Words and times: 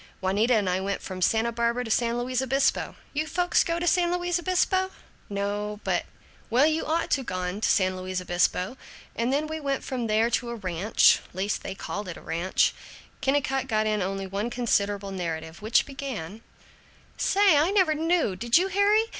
Juanita 0.19 0.55
and 0.55 0.67
I 0.67 0.79
went 0.81 1.03
from 1.03 1.21
Santa 1.21 1.51
Barbara 1.51 1.83
to 1.83 1.91
San 1.91 2.17
Luis 2.17 2.41
Obispo. 2.41 2.95
You 3.13 3.27
folks 3.27 3.63
go 3.63 3.77
to 3.77 3.85
San 3.85 4.11
Luis 4.11 4.39
Obispo?" 4.39 4.89
"No, 5.29 5.79
but" 5.83 6.07
"Well 6.49 6.65
you 6.65 6.87
ought 6.87 7.11
to 7.11 7.23
gone 7.23 7.61
to 7.61 7.69
San 7.69 7.95
Luis 7.95 8.19
Obispo. 8.19 8.77
And 9.15 9.31
then 9.31 9.45
we 9.45 9.59
went 9.59 9.83
from 9.83 10.07
there 10.07 10.31
to 10.31 10.49
a 10.49 10.55
ranch, 10.55 11.19
least 11.35 11.61
they 11.61 11.75
called 11.75 12.07
it 12.07 12.17
a 12.17 12.19
ranch" 12.21 12.73
Kennicott 13.21 13.67
got 13.67 13.85
in 13.85 14.01
only 14.01 14.25
one 14.25 14.49
considerable 14.49 15.11
narrative, 15.11 15.61
which 15.61 15.85
began: 15.85 16.41
"Say, 17.15 17.55
I 17.55 17.69
never 17.69 17.93
knew 17.93 18.35
did 18.35 18.57
you, 18.57 18.69
Harry? 18.69 19.03